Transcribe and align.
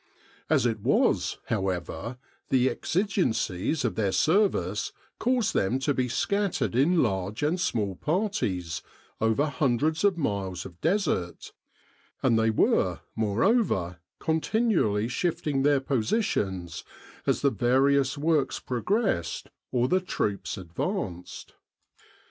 As 0.49 0.65
it 0.65 0.79
was, 0.79 1.37
however, 1.49 2.17
the 2.49 2.71
exigencies 2.71 3.85
of 3.85 3.93
their 3.93 4.11
service 4.11 4.91
caused 5.19 5.53
them 5.53 5.77
to 5.77 5.93
be 5.93 6.09
scattered 6.09 6.73
in 6.73 7.03
large 7.03 7.43
and 7.43 7.59
small 7.61 7.97
parties, 7.97 8.81
over 9.19 9.45
hundreds 9.45 10.03
of 10.03 10.17
miles 10.17 10.65
of 10.65 10.81
desert; 10.81 11.51
and 12.23 12.39
they 12.39 12.49
were, 12.49 13.01
moreover, 13.15 13.99
continually 14.17 15.07
shifting 15.07 15.61
their 15.61 15.79
positions 15.79 16.83
as 17.27 17.41
the 17.41 17.51
various 17.51 18.17
works 18.17 18.59
progressed 18.59 19.51
or 19.71 19.87
the 19.87 20.01
troops 20.01 20.57
advanced. 20.57 21.53